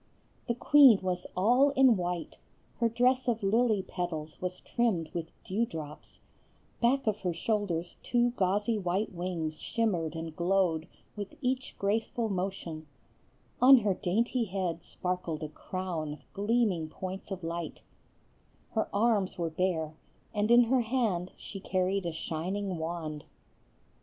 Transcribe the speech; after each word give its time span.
The 0.47 0.55
queen 0.55 0.97
was 1.03 1.27
all 1.37 1.69
in 1.69 1.95
white; 1.95 2.37
her 2.79 2.89
dress 2.89 3.27
of 3.27 3.43
lily 3.43 3.83
petals 3.83 4.41
was 4.41 4.59
trimmed 4.61 5.09
with 5.13 5.29
dewdrops; 5.43 6.21
back 6.81 7.05
of 7.05 7.19
her 7.19 7.35
shoulders 7.35 7.97
two 8.01 8.31
gauzy 8.31 8.79
white 8.79 9.13
wings 9.13 9.59
shimmered 9.59 10.15
and 10.15 10.35
glowed 10.35 10.87
with 11.15 11.35
each 11.39 11.77
graceful 11.77 12.29
motion; 12.29 12.87
on 13.61 13.77
her 13.81 13.93
dainty 13.93 14.45
head 14.45 14.83
sparkled 14.83 15.43
a 15.43 15.49
crown 15.49 16.13
of 16.13 16.33
gleaming 16.33 16.89
points 16.89 17.29
of 17.29 17.43
light; 17.43 17.83
her 18.71 18.89
arms 18.91 19.37
were 19.37 19.51
bare, 19.51 19.93
and 20.33 20.49
in 20.49 20.63
her 20.63 20.81
hand 20.81 21.31
she 21.37 21.59
carried 21.59 22.07
a 22.07 22.11
shining 22.11 22.77
wand. 22.79 23.25